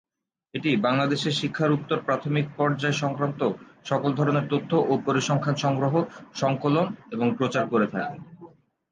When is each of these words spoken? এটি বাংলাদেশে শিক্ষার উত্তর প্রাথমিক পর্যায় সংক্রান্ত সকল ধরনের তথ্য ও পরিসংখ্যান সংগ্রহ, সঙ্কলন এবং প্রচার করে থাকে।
এটি 0.53 0.69
বাংলাদেশে 0.77 1.29
শিক্ষার 1.31 1.71
উত্তর 1.71 1.97
প্রাথমিক 1.99 2.45
পর্যায় 2.57 2.95
সংক্রান্ত 3.01 3.41
সকল 3.85 4.09
ধরনের 4.15 4.45
তথ্য 4.49 4.71
ও 4.87 4.93
পরিসংখ্যান 5.05 5.55
সংগ্রহ, 5.55 5.93
সঙ্কলন 6.33 6.85
এবং 7.11 7.27
প্রচার 7.37 7.63
করে 7.67 7.87
থাকে। 7.87 8.17